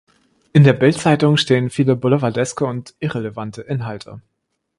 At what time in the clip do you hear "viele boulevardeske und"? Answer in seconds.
1.69-2.95